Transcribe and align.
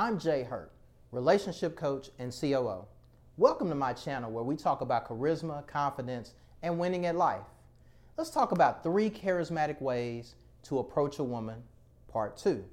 I'm 0.00 0.18
Jay 0.18 0.44
Hurt, 0.44 0.72
relationship 1.12 1.76
coach 1.76 2.08
and 2.18 2.32
COO. 2.32 2.86
Welcome 3.36 3.68
to 3.68 3.74
my 3.74 3.92
channel 3.92 4.30
where 4.30 4.42
we 4.42 4.56
talk 4.56 4.80
about 4.80 5.06
charisma, 5.06 5.66
confidence, 5.66 6.32
and 6.62 6.78
winning 6.78 7.04
at 7.04 7.16
life. 7.16 7.44
Let's 8.16 8.30
talk 8.30 8.52
about 8.52 8.82
three 8.82 9.10
charismatic 9.10 9.78
ways 9.82 10.36
to 10.62 10.78
approach 10.78 11.18
a 11.18 11.22
woman, 11.22 11.62
part 12.08 12.38
two. 12.38 12.64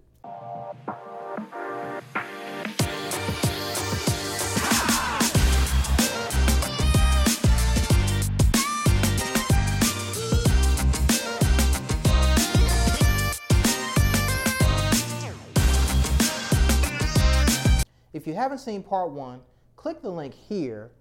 If 18.28 18.32
you 18.32 18.36
haven't 18.36 18.58
seen 18.58 18.84
part 18.84 19.12
one, 19.12 19.40
click 19.78 20.02
the 20.02 20.10
link 20.10 20.34
here 20.34 20.92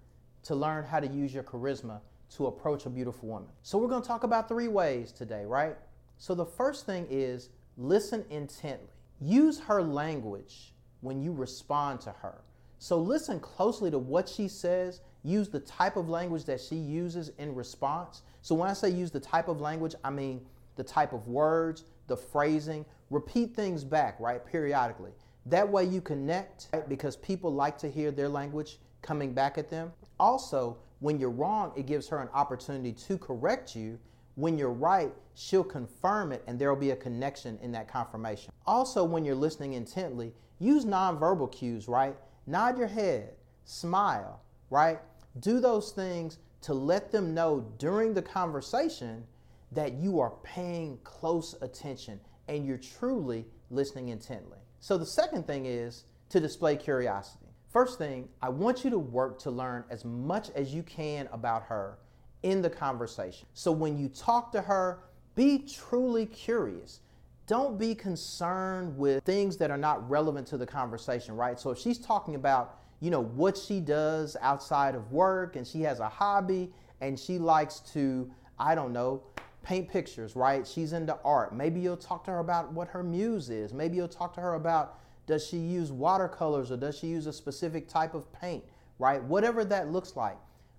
to 0.43 0.55
learn 0.55 0.85
how 0.85 1.01
to 1.01 1.07
use 1.07 1.33
your 1.33 1.43
charisma 1.43 1.99
to 2.37 2.47
approach 2.47 2.85
a 2.85 2.89
beautiful 2.89 3.27
woman. 3.27 3.49
So, 3.63 3.77
we're 3.77 3.89
going 3.89 4.01
to 4.01 4.07
talk 4.07 4.23
about 4.23 4.47
three 4.47 4.69
ways 4.69 5.11
today, 5.11 5.43
right? 5.43 5.75
So, 6.17 6.33
the 6.33 6.45
first 6.45 6.85
thing 6.85 7.05
is 7.09 7.49
listen 7.75 8.23
intently. 8.29 8.87
Use 9.19 9.59
her 9.59 9.83
language 9.83 10.73
when 11.01 11.21
you 11.21 11.33
respond 11.33 11.99
to 11.99 12.11
her. 12.11 12.45
So, 12.79 12.97
listen 12.97 13.41
closely 13.41 13.91
to 13.91 13.99
what 13.99 14.29
she 14.29 14.47
says. 14.47 15.01
Use 15.21 15.49
the 15.49 15.59
type 15.59 15.97
of 15.97 16.07
language 16.07 16.45
that 16.45 16.61
she 16.61 16.77
uses 16.77 17.31
in 17.39 17.53
response. 17.53 18.21
So, 18.41 18.55
when 18.55 18.69
I 18.69 18.73
say 18.73 18.89
use 18.89 19.11
the 19.11 19.19
type 19.19 19.49
of 19.49 19.59
language, 19.59 19.95
I 20.01 20.11
mean 20.11 20.45
the 20.77 20.83
type 20.85 21.11
of 21.11 21.27
words, 21.27 21.83
the 22.07 22.15
phrasing. 22.15 22.85
Repeat 23.09 23.53
things 23.53 23.83
back, 23.83 24.17
right, 24.17 24.45
periodically. 24.45 25.11
That 25.49 25.69
way 25.69 25.85
you 25.85 26.01
connect 26.01 26.67
right? 26.73 26.87
because 26.89 27.15
people 27.15 27.53
like 27.53 27.77
to 27.79 27.89
hear 27.89 28.11
their 28.11 28.29
language 28.29 28.79
coming 29.01 29.33
back 29.33 29.57
at 29.57 29.69
them. 29.69 29.93
Also, 30.19 30.77
when 30.99 31.19
you're 31.19 31.29
wrong, 31.29 31.71
it 31.75 31.85
gives 31.85 32.07
her 32.09 32.19
an 32.19 32.29
opportunity 32.33 32.91
to 32.91 33.17
correct 33.17 33.75
you. 33.75 33.97
When 34.35 34.57
you're 34.57 34.71
right, 34.71 35.11
she'll 35.35 35.63
confirm 35.63 36.31
it 36.31 36.43
and 36.47 36.59
there 36.59 36.69
will 36.69 36.79
be 36.79 36.91
a 36.91 36.95
connection 36.95 37.57
in 37.61 37.71
that 37.71 37.87
confirmation. 37.87 38.51
Also, 38.65 39.03
when 39.03 39.23
you're 39.23 39.35
listening 39.35 39.73
intently, 39.73 40.33
use 40.59 40.85
nonverbal 40.85 41.51
cues, 41.51 41.87
right? 41.87 42.15
Nod 42.45 42.77
your 42.77 42.87
head, 42.87 43.35
smile, 43.65 44.41
right? 44.69 44.99
Do 45.39 45.59
those 45.59 45.91
things 45.91 46.39
to 46.61 46.73
let 46.73 47.11
them 47.11 47.33
know 47.33 47.71
during 47.77 48.13
the 48.13 48.21
conversation 48.21 49.23
that 49.71 49.93
you 49.93 50.19
are 50.19 50.33
paying 50.43 50.97
close 51.03 51.55
attention 51.61 52.19
and 52.47 52.65
you're 52.65 52.77
truly 52.77 53.45
listening 53.69 54.09
intently. 54.09 54.57
So 54.79 54.97
the 54.97 55.05
second 55.05 55.47
thing 55.47 55.65
is 55.65 56.05
to 56.29 56.39
display 56.39 56.75
curiosity. 56.75 57.45
First 57.69 57.97
thing, 57.97 58.29
I 58.41 58.49
want 58.49 58.83
you 58.83 58.89
to 58.91 58.99
work 58.99 59.39
to 59.39 59.51
learn 59.51 59.83
as 59.89 60.05
much 60.05 60.49
as 60.55 60.73
you 60.73 60.83
can 60.83 61.27
about 61.31 61.63
her 61.63 61.97
in 62.43 62.61
the 62.61 62.69
conversation. 62.69 63.47
So 63.53 63.71
when 63.71 63.97
you 63.97 64.09
talk 64.09 64.51
to 64.53 64.61
her, 64.61 64.99
be 65.35 65.59
truly 65.59 66.25
curious. 66.25 67.01
Don't 67.45 67.77
be 67.77 67.93
concerned 67.93 68.97
with 68.97 69.23
things 69.23 69.57
that 69.57 69.71
are 69.71 69.77
not 69.77 70.09
relevant 70.09 70.47
to 70.47 70.57
the 70.57 70.65
conversation, 70.65 71.35
right? 71.35 71.59
So 71.59 71.71
if 71.71 71.77
she's 71.77 71.97
talking 71.97 72.35
about, 72.35 72.79
you 72.99 73.11
know, 73.11 73.21
what 73.21 73.57
she 73.57 73.79
does 73.79 74.35
outside 74.41 74.95
of 74.95 75.11
work 75.11 75.55
and 75.55 75.65
she 75.65 75.81
has 75.81 75.99
a 75.99 76.09
hobby 76.09 76.71
and 77.01 77.19
she 77.19 77.37
likes 77.37 77.79
to, 77.93 78.29
I 78.59 78.75
don't 78.75 78.91
know, 78.91 79.23
paint 79.63 79.89
pictures, 79.89 80.35
right? 80.35 80.65
She's 80.65 80.93
into 80.93 81.17
art. 81.23 81.55
Maybe 81.55 81.79
you'll 81.79 81.97
talk 81.97 82.23
to 82.25 82.31
her 82.31 82.39
about 82.39 82.71
what 82.71 82.87
her 82.89 83.03
muse 83.03 83.49
is. 83.49 83.73
Maybe 83.73 83.97
you'll 83.97 84.07
talk 84.07 84.33
to 84.35 84.41
her 84.41 84.53
about 84.53 84.99
does 85.25 85.45
she 85.45 85.57
use 85.57 85.91
watercolors 85.91 86.71
or 86.71 86.77
does 86.77 86.97
she 86.97 87.07
use 87.07 87.27
a 87.27 87.33
specific 87.33 87.87
type 87.87 88.13
of 88.13 88.31
paint, 88.31 88.63
right? 88.97 89.21
Whatever 89.23 89.65
that 89.65 89.91
looks 89.91 90.15
like. 90.15 90.37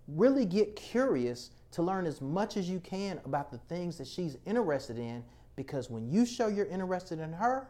Really 0.08 0.46
get 0.46 0.74
curious 0.74 1.50
to 1.72 1.82
learn 1.82 2.06
as 2.06 2.22
much 2.22 2.56
as 2.56 2.68
you 2.68 2.80
can 2.80 3.20
about 3.26 3.50
the 3.50 3.58
things 3.58 3.98
that 3.98 4.06
she's 4.06 4.38
interested 4.46 4.98
in 4.98 5.22
because 5.54 5.90
when 5.90 6.10
you 6.10 6.24
show 6.24 6.46
you're 6.46 6.66
interested 6.66 7.18
in 7.18 7.32
her, 7.32 7.68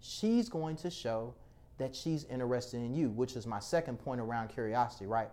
she's 0.00 0.48
going 0.48 0.74
to 0.76 0.90
show 0.90 1.32
that 1.78 1.94
she's 1.94 2.24
interested 2.24 2.78
in 2.78 2.94
you, 2.94 3.10
which 3.10 3.36
is 3.36 3.46
my 3.46 3.60
second 3.60 3.98
point 3.98 4.20
around 4.20 4.48
curiosity, 4.48 5.06
right? 5.06 5.28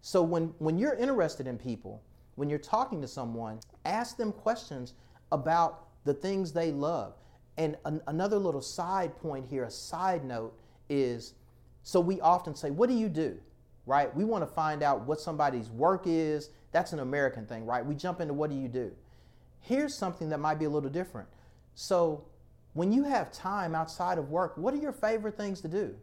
So 0.00 0.22
when 0.22 0.54
when 0.58 0.78
you're 0.78 0.94
interested 0.94 1.46
in 1.46 1.58
people, 1.58 2.02
when 2.38 2.48
you're 2.48 2.58
talking 2.60 3.00
to 3.02 3.08
someone, 3.08 3.58
ask 3.84 4.16
them 4.16 4.30
questions 4.32 4.94
about 5.32 5.88
the 6.04 6.14
things 6.14 6.52
they 6.52 6.70
love. 6.70 7.14
And 7.56 7.76
an, 7.84 8.00
another 8.06 8.38
little 8.38 8.62
side 8.62 9.16
point 9.16 9.44
here, 9.50 9.64
a 9.64 9.70
side 9.70 10.24
note 10.24 10.56
is 10.88 11.34
so 11.82 12.00
we 12.00 12.20
often 12.20 12.54
say, 12.54 12.70
What 12.70 12.88
do 12.88 12.94
you 12.94 13.08
do? 13.08 13.38
Right? 13.86 14.14
We 14.14 14.24
want 14.24 14.46
to 14.46 14.54
find 14.54 14.82
out 14.82 15.06
what 15.06 15.20
somebody's 15.20 15.68
work 15.70 16.02
is. 16.06 16.50
That's 16.70 16.92
an 16.92 17.00
American 17.00 17.44
thing, 17.44 17.66
right? 17.66 17.84
We 17.84 17.96
jump 17.96 18.20
into 18.20 18.34
what 18.34 18.50
do 18.50 18.56
you 18.56 18.68
do? 18.68 18.92
Here's 19.60 19.94
something 19.94 20.28
that 20.28 20.38
might 20.38 20.58
be 20.60 20.66
a 20.66 20.70
little 20.70 20.90
different. 20.90 21.28
So, 21.74 22.24
when 22.74 22.92
you 22.92 23.02
have 23.04 23.32
time 23.32 23.74
outside 23.74 24.18
of 24.18 24.30
work, 24.30 24.56
what 24.56 24.74
are 24.74 24.76
your 24.76 24.92
favorite 24.92 25.36
things 25.36 25.60
to 25.62 25.68
do? 25.68 25.96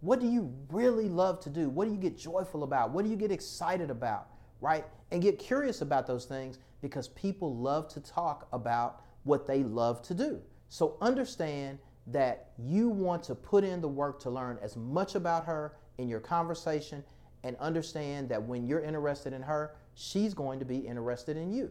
What 0.00 0.20
do 0.20 0.26
you 0.26 0.54
really 0.70 1.08
love 1.08 1.40
to 1.40 1.50
do? 1.50 1.68
What 1.68 1.84
do 1.84 1.90
you 1.90 1.98
get 1.98 2.16
joyful 2.16 2.62
about? 2.62 2.90
What 2.90 3.04
do 3.04 3.10
you 3.10 3.16
get 3.16 3.30
excited 3.30 3.90
about? 3.90 4.28
Right? 4.62 4.86
and 5.12 5.20
get 5.20 5.38
curious 5.38 5.82
about 5.82 6.06
those 6.06 6.24
things 6.24 6.58
because 6.80 7.08
people 7.08 7.54
love 7.54 7.86
to 7.86 8.00
talk 8.00 8.48
about 8.52 9.02
what 9.24 9.46
they 9.46 9.62
love 9.62 10.02
to 10.02 10.14
do. 10.14 10.40
So 10.68 10.96
understand 11.02 11.78
that 12.08 12.48
you 12.58 12.88
want 12.88 13.22
to 13.24 13.34
put 13.34 13.62
in 13.62 13.80
the 13.80 13.88
work 13.88 14.18
to 14.22 14.30
learn 14.30 14.58
as 14.62 14.74
much 14.74 15.14
about 15.14 15.44
her 15.44 15.76
in 15.98 16.08
your 16.08 16.18
conversation 16.18 17.04
and 17.44 17.56
understand 17.58 18.28
that 18.30 18.42
when 18.42 18.66
you're 18.66 18.80
interested 18.80 19.34
in 19.34 19.42
her, 19.42 19.76
she's 19.94 20.32
going 20.32 20.58
to 20.58 20.64
be 20.64 20.78
interested 20.78 21.36
in 21.36 21.52
you. 21.52 21.70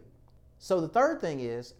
So 0.58 0.80
the 0.80 0.88
third 0.88 1.20
thing 1.20 1.40
is 1.40 1.74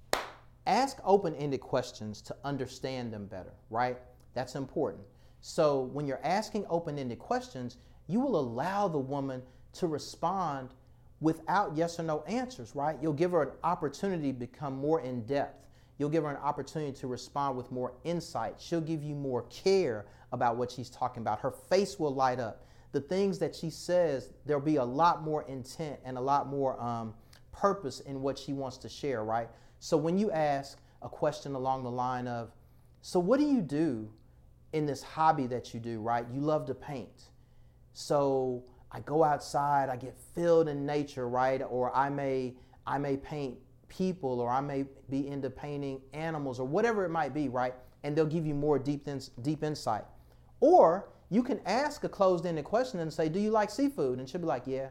ask 0.66 0.98
open 1.04 1.34
ended 1.36 1.60
questions 1.60 2.20
to 2.22 2.36
understand 2.42 3.12
them 3.12 3.26
better, 3.26 3.52
right? 3.70 3.98
That's 4.34 4.56
important. 4.56 5.04
So 5.40 5.82
when 5.82 6.06
you're 6.06 6.24
asking 6.24 6.66
open 6.68 6.98
ended 6.98 7.20
questions, 7.20 7.76
you 8.08 8.18
will 8.18 8.38
allow 8.38 8.88
the 8.88 8.98
woman 8.98 9.42
to 9.74 9.86
respond 9.86 10.70
without 11.22 11.76
yes 11.76 11.98
or 11.98 12.02
no 12.02 12.22
answers, 12.24 12.74
right? 12.74 12.96
You'll 13.00 13.12
give 13.12 13.30
her 13.30 13.42
an 13.42 13.50
opportunity 13.64 14.32
to 14.32 14.38
become 14.38 14.76
more 14.76 15.00
in 15.00 15.22
depth. 15.24 15.66
You'll 15.96 16.10
give 16.10 16.24
her 16.24 16.30
an 16.30 16.36
opportunity 16.36 16.92
to 16.98 17.06
respond 17.06 17.56
with 17.56 17.70
more 17.70 17.94
insight. 18.04 18.56
She'll 18.58 18.80
give 18.80 19.02
you 19.02 19.14
more 19.14 19.42
care 19.44 20.06
about 20.32 20.56
what 20.56 20.70
she's 20.70 20.90
talking 20.90 21.22
about. 21.22 21.38
Her 21.38 21.52
face 21.52 21.98
will 21.98 22.14
light 22.14 22.40
up. 22.40 22.66
The 22.90 23.00
things 23.00 23.38
that 23.38 23.54
she 23.54 23.70
says, 23.70 24.30
there'll 24.44 24.60
be 24.60 24.76
a 24.76 24.84
lot 24.84 25.22
more 25.22 25.44
intent 25.44 26.00
and 26.04 26.18
a 26.18 26.20
lot 26.20 26.48
more 26.48 26.80
um, 26.82 27.14
purpose 27.52 28.00
in 28.00 28.20
what 28.20 28.38
she 28.38 28.52
wants 28.52 28.76
to 28.78 28.88
share, 28.88 29.24
right? 29.24 29.48
So 29.78 29.96
when 29.96 30.18
you 30.18 30.30
ask 30.32 30.78
a 31.02 31.08
question 31.08 31.54
along 31.54 31.84
the 31.84 31.90
line 31.90 32.26
of, 32.26 32.50
So, 33.00 33.20
what 33.20 33.38
do 33.38 33.46
you 33.46 33.60
do 33.60 34.10
in 34.72 34.86
this 34.86 35.02
hobby 35.02 35.46
that 35.48 35.72
you 35.72 35.80
do, 35.80 36.00
right? 36.00 36.26
You 36.32 36.40
love 36.40 36.66
to 36.66 36.74
paint. 36.74 37.30
So, 37.92 38.64
I 38.92 39.00
go 39.00 39.24
outside, 39.24 39.88
I 39.88 39.96
get 39.96 40.16
filled 40.34 40.68
in 40.68 40.84
nature, 40.84 41.28
right? 41.28 41.62
Or 41.68 41.94
I 41.96 42.10
may 42.10 42.54
I 42.86 42.98
may 42.98 43.16
paint 43.16 43.56
people 43.88 44.40
or 44.40 44.50
I 44.50 44.60
may 44.60 44.84
be 45.08 45.28
into 45.28 45.50
painting 45.50 46.00
animals 46.12 46.60
or 46.60 46.66
whatever 46.66 47.04
it 47.04 47.08
might 47.10 47.32
be, 47.32 47.48
right? 47.48 47.74
And 48.02 48.16
they'll 48.16 48.26
give 48.26 48.46
you 48.46 48.54
more 48.54 48.78
deep 48.78 49.08
deep 49.40 49.62
insight. 49.62 50.04
Or 50.60 51.08
you 51.30 51.42
can 51.42 51.60
ask 51.64 52.04
a 52.04 52.08
closed-ended 52.08 52.64
question 52.64 53.00
and 53.00 53.12
say, 53.12 53.28
"Do 53.28 53.40
you 53.40 53.50
like 53.50 53.70
seafood?" 53.70 54.18
And 54.18 54.28
she'll 54.28 54.40
be 54.40 54.46
like, 54.46 54.66
"Yeah." 54.66 54.90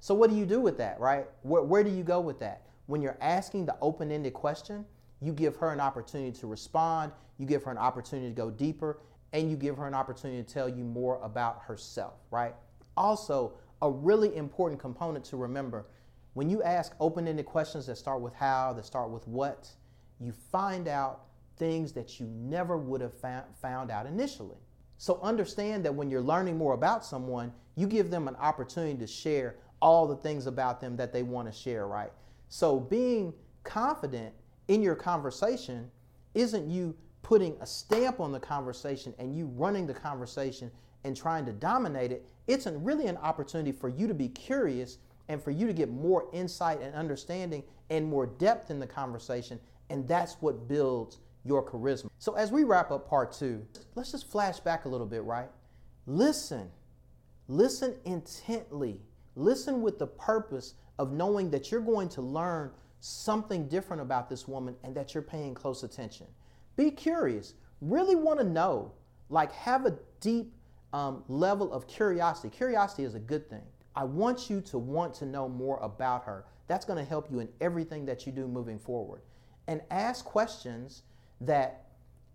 So 0.00 0.14
what 0.14 0.30
do 0.30 0.36
you 0.36 0.46
do 0.46 0.60
with 0.60 0.78
that, 0.78 1.00
right? 1.00 1.26
Where, 1.42 1.62
where 1.62 1.84
do 1.84 1.90
you 1.90 2.02
go 2.02 2.20
with 2.20 2.38
that? 2.40 2.62
When 2.86 3.00
you're 3.00 3.16
asking 3.20 3.66
the 3.66 3.76
open-ended 3.80 4.34
question, 4.34 4.84
you 5.20 5.32
give 5.32 5.56
her 5.56 5.72
an 5.72 5.80
opportunity 5.80 6.32
to 6.40 6.46
respond, 6.46 7.12
you 7.38 7.46
give 7.46 7.62
her 7.64 7.70
an 7.70 7.78
opportunity 7.78 8.28
to 8.28 8.34
go 8.34 8.50
deeper, 8.50 8.98
and 9.34 9.50
you 9.50 9.56
give 9.56 9.76
her 9.76 9.86
an 9.86 9.94
opportunity 9.94 10.42
to 10.42 10.54
tell 10.54 10.68
you 10.68 10.84
more 10.84 11.20
about 11.22 11.60
herself, 11.66 12.14
right? 12.30 12.54
Also, 12.96 13.52
a 13.82 13.90
really 13.90 14.34
important 14.36 14.80
component 14.80 15.24
to 15.26 15.36
remember 15.36 15.86
when 16.34 16.48
you 16.48 16.62
ask 16.62 16.94
open 17.00 17.26
ended 17.28 17.44
questions 17.44 17.86
that 17.86 17.98
start 17.98 18.20
with 18.20 18.32
how, 18.32 18.72
that 18.72 18.86
start 18.86 19.10
with 19.10 19.26
what, 19.26 19.68
you 20.20 20.32
find 20.32 20.86
out 20.88 21.26
things 21.56 21.92
that 21.92 22.18
you 22.18 22.26
never 22.26 22.78
would 22.78 23.00
have 23.00 23.12
found 23.60 23.90
out 23.90 24.06
initially. 24.06 24.56
So 24.98 25.18
understand 25.20 25.84
that 25.84 25.94
when 25.94 26.10
you're 26.10 26.22
learning 26.22 26.56
more 26.56 26.74
about 26.74 27.04
someone, 27.04 27.52
you 27.74 27.88
give 27.88 28.10
them 28.10 28.28
an 28.28 28.36
opportunity 28.36 28.98
to 28.98 29.06
share 29.06 29.56
all 29.82 30.06
the 30.06 30.16
things 30.16 30.46
about 30.46 30.80
them 30.80 30.96
that 30.96 31.12
they 31.12 31.24
want 31.24 31.52
to 31.52 31.56
share, 31.56 31.88
right? 31.88 32.12
So 32.48 32.78
being 32.78 33.34
confident 33.64 34.32
in 34.68 34.80
your 34.80 34.94
conversation 34.94 35.90
isn't 36.34 36.70
you 36.70 36.96
putting 37.24 37.56
a 37.60 37.66
stamp 37.66 38.20
on 38.20 38.30
the 38.30 38.38
conversation 38.38 39.12
and 39.18 39.34
you 39.34 39.46
running 39.56 39.86
the 39.86 39.94
conversation 39.94 40.70
and 41.02 41.16
trying 41.16 41.44
to 41.46 41.52
dominate 41.52 42.12
it, 42.12 42.24
it's 42.46 42.66
really 42.66 43.06
an 43.06 43.16
opportunity 43.16 43.72
for 43.72 43.88
you 43.88 44.06
to 44.06 44.14
be 44.14 44.28
curious 44.28 44.98
and 45.28 45.42
for 45.42 45.50
you 45.50 45.66
to 45.66 45.72
get 45.72 45.90
more 45.90 46.28
insight 46.32 46.80
and 46.82 46.94
understanding 46.94 47.64
and 47.90 48.04
more 48.04 48.26
depth 48.26 48.70
in 48.70 48.78
the 48.78 48.86
conversation. 48.86 49.58
And 49.90 50.06
that's 50.06 50.34
what 50.40 50.68
builds 50.68 51.18
your 51.44 51.66
charisma. 51.66 52.10
So, 52.18 52.34
as 52.34 52.52
we 52.52 52.64
wrap 52.64 52.90
up 52.90 53.08
part 53.08 53.32
two, 53.32 53.66
let's 53.94 54.12
just 54.12 54.30
flash 54.30 54.60
back 54.60 54.84
a 54.84 54.88
little 54.88 55.06
bit, 55.06 55.24
right? 55.24 55.48
Listen, 56.06 56.70
listen 57.48 57.96
intently, 58.04 59.00
listen 59.34 59.80
with 59.80 59.98
the 59.98 60.06
purpose 60.06 60.74
of 60.98 61.12
knowing 61.12 61.50
that 61.50 61.70
you're 61.70 61.80
going 61.80 62.08
to 62.10 62.22
learn 62.22 62.70
something 63.00 63.68
different 63.68 64.00
about 64.00 64.28
this 64.28 64.46
woman 64.46 64.74
and 64.82 64.94
that 64.94 65.14
you're 65.14 65.22
paying 65.22 65.54
close 65.54 65.82
attention. 65.82 66.26
Be 66.76 66.90
curious, 66.90 67.54
really 67.80 68.16
want 68.16 68.40
to 68.40 68.44
know, 68.44 68.92
like, 69.28 69.52
have 69.52 69.86
a 69.86 69.98
deep 70.20 70.52
um, 70.92 71.24
level 71.28 71.72
of 71.72 71.86
curiosity. 71.86 72.48
Curiosity 72.48 73.04
is 73.04 73.14
a 73.14 73.20
good 73.20 73.48
thing. 73.48 73.62
I 73.96 74.04
want 74.04 74.50
you 74.50 74.60
to 74.62 74.78
want 74.78 75.14
to 75.14 75.26
know 75.26 75.48
more 75.48 75.78
about 75.80 76.24
her. 76.24 76.44
That's 76.66 76.84
going 76.84 76.98
to 76.98 77.04
help 77.04 77.30
you 77.30 77.40
in 77.40 77.48
everything 77.60 78.06
that 78.06 78.26
you 78.26 78.32
do 78.32 78.48
moving 78.48 78.78
forward. 78.78 79.20
And 79.68 79.80
ask 79.90 80.24
questions 80.24 81.02
that 81.40 81.86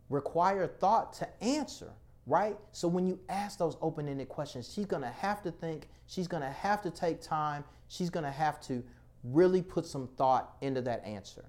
require 0.09 0.67
thought 0.67 1.13
to 1.13 1.43
answer, 1.43 1.91
right? 2.25 2.57
So 2.71 2.87
when 2.87 3.05
you 3.05 3.19
ask 3.29 3.57
those 3.57 3.77
open 3.81 4.07
ended 4.07 4.29
questions, 4.29 4.71
she's 4.73 4.85
going 4.85 5.03
to 5.03 5.09
have 5.09 5.41
to 5.43 5.51
think, 5.51 5.87
she's 6.07 6.27
going 6.27 6.43
to 6.43 6.49
have 6.49 6.81
to 6.83 6.91
take 6.91 7.21
time, 7.21 7.63
she's 7.87 8.09
going 8.09 8.25
to 8.25 8.31
have 8.31 8.59
to 8.61 8.83
really 9.23 9.61
put 9.61 9.85
some 9.85 10.07
thought 10.17 10.55
into 10.61 10.81
that 10.81 11.03
answer. 11.05 11.45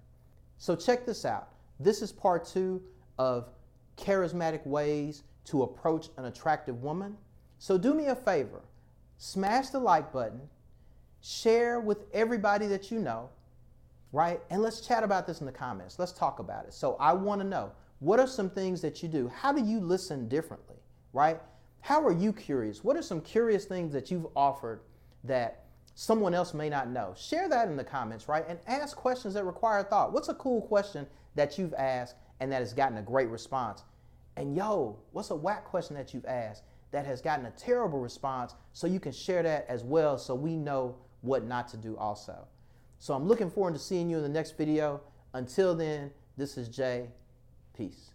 So 0.58 0.75
check 0.75 1.06
this 1.06 1.25
out. 1.25 1.50
This 1.81 2.03
is 2.03 2.12
part 2.12 2.47
two 2.47 2.82
of 3.19 3.49
charismatic 3.97 4.65
ways 4.67 5.25
to 5.47 5.62
approach 5.62 6.09
an 6.17 6.27
attractive 6.27 6.82
woman. 6.82 7.17
So 7.59 7.77
do 7.77 7.94
me 7.94 8.06
a 8.06 8.15
favor 8.15 8.61
smash 9.19 9.69
the 9.69 9.79
like 9.79 10.11
button, 10.15 10.41
share 11.21 11.79
with 11.79 12.06
everybody 12.15 12.67
that 12.67 12.91
you 12.91 12.99
know, 12.99 13.29
right? 14.12 14.41
And 14.49 14.62
let's 14.62 14.81
chat 14.81 15.05
about 15.05 15.27
this 15.27 15.41
in 15.41 15.47
the 15.47 15.53
comments. 15.53 15.99
Let's 15.99 16.12
talk 16.12 16.38
about 16.38 16.65
it. 16.65 16.73
So 16.73 16.97
I 16.99 17.12
want 17.12 17.43
to 17.43 17.47
know 17.47 17.71
what 17.99 18.19
are 18.19 18.27
some 18.27 18.49
things 18.49 18.81
that 18.81 19.03
you 19.03 19.11
do? 19.11 19.29
How 19.29 19.53
do 19.53 19.62
you 19.62 19.79
listen 19.79 20.27
differently, 20.27 20.77
right? 21.12 21.38
How 21.81 22.03
are 22.03 22.12
you 22.12 22.32
curious? 22.32 22.82
What 22.82 22.97
are 22.97 23.03
some 23.03 23.21
curious 23.21 23.67
things 23.67 23.93
that 23.93 24.11
you've 24.11 24.27
offered 24.35 24.81
that 25.25 25.65
someone 25.94 26.34
else 26.34 26.54
may 26.54 26.69
not 26.69 26.88
know? 26.88 27.14
Share 27.16 27.48
that 27.48 27.69
in 27.69 27.76
the 27.76 27.84
comments, 27.84 28.28
right? 28.28 28.44
And 28.48 28.58
ask 28.66 28.96
questions 28.96 29.34
that 29.34 29.44
require 29.44 29.82
thought. 29.82 30.12
What's 30.12 30.28
a 30.28 30.34
cool 30.34 30.62
question 30.62 31.06
that 31.34 31.58
you've 31.58 31.75
asked 31.75 32.16
and 32.40 32.50
that 32.52 32.60
has 32.60 32.72
gotten 32.72 32.98
a 32.98 33.02
great 33.02 33.28
response? 33.28 33.82
And 34.37 34.56
yo, 34.56 34.98
what's 35.12 35.31
a 35.31 35.37
whack 35.37 35.64
question 35.64 35.96
that 35.96 36.14
you've 36.14 36.26
asked 36.26 36.64
that 36.90 37.06
has 37.06 37.20
gotten 37.20 37.46
a 37.46 37.50
terrible 37.52 38.00
response 38.00 38.54
so 38.72 38.87
you 38.87 39.00
can 39.00 39.12
share 39.12 39.42
that 39.42 39.66
as 39.69 39.84
well 39.84 40.19
so 40.19 40.34
we 40.34 40.56
know 40.56 40.96
what 41.20 41.44
not 41.44 41.69
to 41.69 41.76
do 41.76 41.96
also. 41.96 42.46
So 42.98 43.14
I'm 43.14 43.26
looking 43.26 43.50
forward 43.50 43.75
to 43.75 43.81
seeing 43.81 44.10
you 44.10 44.16
in 44.16 44.22
the 44.22 44.28
next 44.28 44.56
video. 44.56 45.00
Until 45.32 45.75
then, 45.75 46.10
this 46.36 46.58
is 46.58 46.69
Jay. 46.69 47.08
Peace. 47.76 48.10